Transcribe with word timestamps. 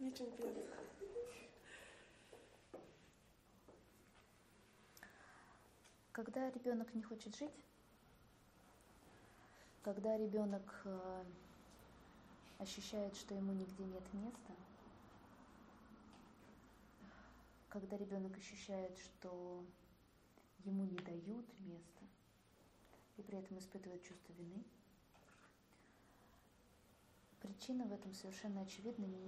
Ничем 0.00 0.30
нет. 0.38 0.56
Когда 6.12 6.50
ребенок 6.50 6.94
не 6.94 7.02
хочет 7.02 7.36
жить, 7.36 7.52
когда 9.82 10.16
ребенок 10.16 10.80
э, 10.84 11.24
ощущает, 12.58 13.14
что 13.14 13.34
ему 13.34 13.52
нигде 13.52 13.84
нет 13.84 14.02
места, 14.14 14.54
когда 17.68 17.98
ребенок 17.98 18.34
ощущает, 18.38 18.96
что 18.98 19.62
ему 20.64 20.84
не 20.84 20.96
дают 20.96 21.46
места, 21.60 22.04
и 23.18 23.22
при 23.22 23.36
этом 23.36 23.58
испытывает 23.58 24.02
чувство 24.02 24.32
вины, 24.32 24.64
причина 27.40 27.84
в 27.84 27.92
этом 27.92 28.14
совершенно 28.14 28.62
очевидна 28.62 29.04
не 29.04 29.18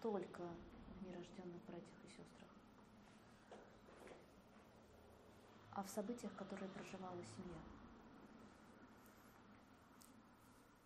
только 0.00 0.42
в 0.42 1.06
нерожденных 1.06 1.62
братьях 1.64 2.04
и 2.04 2.08
сестрах, 2.08 2.50
а 5.72 5.82
в 5.82 5.90
событиях, 5.90 6.34
которые 6.36 6.68
проживала 6.70 7.22
семья. 7.36 7.60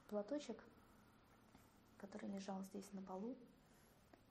Платочек, 0.08 0.62
который 1.98 2.28
лежал 2.28 2.62
здесь 2.62 2.92
на 2.92 3.02
полу, 3.02 3.36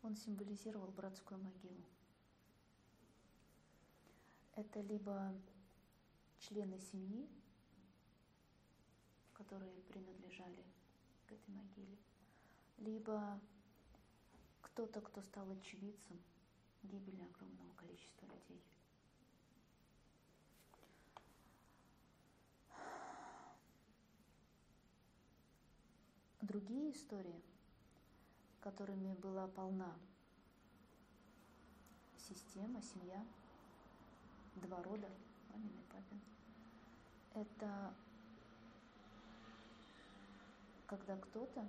он 0.02 0.16
символизировал 0.16 0.88
братскую 0.92 1.42
могилу. 1.42 1.84
Это 4.56 4.82
либо 4.82 5.34
члены 6.40 6.78
семьи, 6.80 7.28
которые 9.34 9.82
принадлежали 9.84 10.64
к 11.26 11.32
этой 11.32 11.50
могиле, 11.54 11.98
либо 12.78 13.40
кто-то, 14.74 15.02
кто 15.02 15.22
стал 15.22 15.52
очевидцем 15.52 16.20
гибели 16.82 17.22
огромного 17.22 17.72
количества 17.76 18.26
людей. 18.26 18.60
Другие 26.42 26.92
истории, 26.92 27.42
которыми 28.62 29.14
была 29.14 29.48
полна 29.48 29.96
система, 32.18 32.82
семья, 32.82 33.24
два 34.56 34.82
рода, 34.82 35.10
мамин 35.50 35.78
и 35.78 35.84
папин, 35.92 36.22
это 37.36 37.94
когда 40.88 41.16
кто-то, 41.18 41.64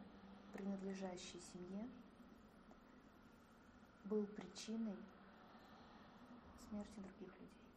принадлежащий 0.55 1.41
семье, 1.53 1.87
был 4.05 4.27
причиной 4.27 4.97
смерти 6.69 7.01
других 7.01 7.41
людей. 7.41 7.75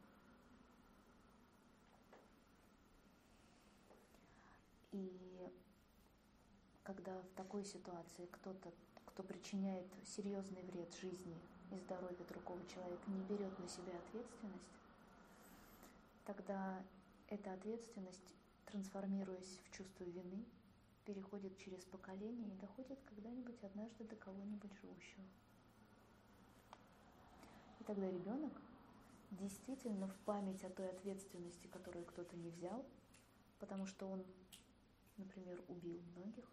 И 4.91 5.51
когда 6.83 7.21
в 7.21 7.29
такой 7.35 7.63
ситуации 7.63 8.25
кто-то, 8.27 8.73
кто 9.05 9.23
причиняет 9.23 9.87
серьезный 10.05 10.63
вред 10.63 10.93
жизни 10.95 11.39
и 11.71 11.77
здоровью 11.77 12.25
другого 12.27 12.65
человека, 12.67 13.09
не 13.09 13.23
берет 13.23 13.57
на 13.59 13.67
себя 13.67 13.97
ответственность, 13.99 14.77
тогда 16.25 16.83
эта 17.27 17.53
ответственность, 17.53 18.33
трансформируясь 18.65 19.59
в 19.65 19.71
чувство 19.71 20.03
вины, 20.05 20.45
переходит 21.05 21.57
через 21.57 21.85
поколение 21.85 22.53
и 22.53 22.59
доходит 22.59 22.99
когда-нибудь 23.05 23.63
однажды 23.63 24.03
до 24.03 24.15
кого-нибудь 24.15 24.73
живущего. 24.73 25.23
Тогда 27.87 28.11
ребенок 28.11 28.51
действительно 29.31 30.09
в 30.09 30.15
память 30.25 30.61
о 30.65 30.69
той 30.69 30.89
ответственности, 30.89 31.67
которую 31.67 32.03
кто-то 32.03 32.35
не 32.35 32.49
взял, 32.49 32.85
потому 33.59 33.85
что 33.85 34.07
он, 34.07 34.25
например, 35.15 35.63
убил 35.69 36.01
многих, 36.17 36.51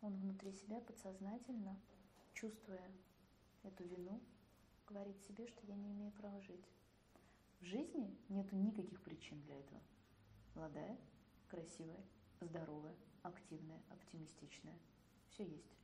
он 0.00 0.14
внутри 0.14 0.52
себя 0.52 0.80
подсознательно, 0.80 1.76
чувствуя 2.34 2.88
эту 3.64 3.82
вину, 3.82 4.20
говорит 4.86 5.20
себе, 5.22 5.48
что 5.48 5.66
я 5.66 5.74
не 5.74 5.90
имею 5.90 6.12
права 6.12 6.40
жить. 6.42 6.68
В 7.58 7.64
жизни 7.64 8.16
нету 8.28 8.54
никаких 8.54 9.02
причин 9.02 9.42
для 9.42 9.58
этого. 9.58 9.80
Молодая, 10.54 10.96
красивая, 11.48 12.04
здоровая, 12.40 12.94
активная, 13.22 13.82
оптимистичная. 13.88 14.78
Все 15.30 15.44
есть. 15.44 15.76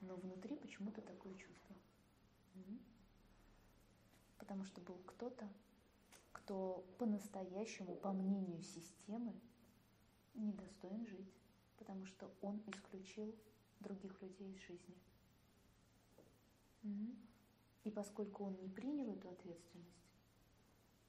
Но 0.00 0.14
внутри 0.14 0.54
почему-то 0.54 1.02
такое 1.02 1.34
чувство. 1.34 1.74
Потому 4.50 4.64
что 4.64 4.80
был 4.80 4.98
кто-то, 5.06 5.48
кто 6.32 6.84
по-настоящему, 6.98 7.94
по 7.94 8.10
мнению 8.10 8.60
системы, 8.64 9.32
недостоин 10.34 11.06
жить 11.06 11.40
потому 11.80 12.04
что 12.06 12.30
он 12.42 12.62
исключил 12.66 13.34
других 13.80 14.20
людей 14.22 14.52
из 14.52 14.60
жизни. 14.60 14.96
И 17.84 17.90
поскольку 17.90 18.44
он 18.44 18.56
не 18.60 18.68
принял 18.68 19.12
эту 19.12 19.30
ответственность, 19.30 20.04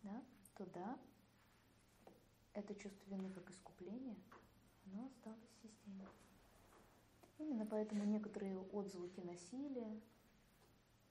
да, 0.03 0.23
то 0.56 0.66
да, 0.68 1.00
это 2.53 2.73
чувство 2.75 3.09
вины 3.09 3.31
как 3.31 3.50
искупление, 3.50 4.16
оно 4.85 5.08
осталось 5.08 5.50
в 5.50 5.62
системе. 5.62 6.08
Именно 7.38 7.66
поэтому 7.66 8.06
некоторые 8.06 8.58
отзвуки 8.58 9.19
насилия, 9.19 10.00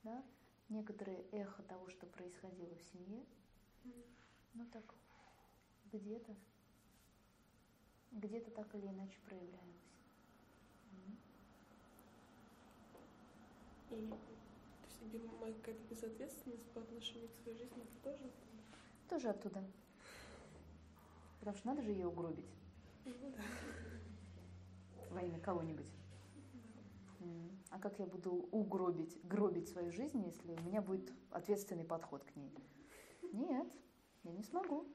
да, 0.03 0.25
некоторые 0.71 1.23
эхо 1.33 1.63
того, 1.65 1.89
что 1.91 2.07
происходило 2.07 2.75
в 2.75 2.83
семье, 2.83 3.25
ну 4.55 4.65
так 4.73 4.95
где-то 5.93 6.35
где-то 8.13 8.51
так 8.51 8.75
или 8.75 8.87
иначе 8.87 9.19
проявлялось. 9.27 9.91
И 13.91 14.09
то 15.11 15.17
есть 15.17 15.41
моя 15.41 15.55
какая-то 15.55 15.83
безответственность 15.89 16.71
по 16.73 16.81
отношению 16.81 17.29
к 17.29 17.35
своей 17.43 17.59
жизни 17.59 17.83
это 17.83 17.97
тоже 18.03 18.25
оттуда? 18.25 18.63
Тоже 19.09 19.29
оттуда. 19.29 19.65
Потому 21.41 21.57
что 21.57 21.67
надо 21.67 21.83
же 21.83 21.91
ее 21.91 22.07
угробить. 22.07 22.51
Ну 23.05 23.33
да. 23.37 23.43
Во 25.11 25.21
имя 25.23 25.41
кого-нибудь. 25.41 25.91
А 27.71 27.79
как 27.79 27.99
я 27.99 28.07
буду 28.07 28.49
угробить, 28.51 29.19
гробить 29.23 29.69
свою 29.69 29.93
жизнь, 29.93 30.23
если 30.25 30.53
у 30.53 30.61
меня 30.63 30.83
будет 30.83 31.13
ответственный 31.31 31.85
подход 31.85 32.25
к 32.25 32.35
ней? 32.37 32.53
Нет, 33.33 33.69
я 34.25 34.33
не 34.33 34.43
смогу. 34.43 34.87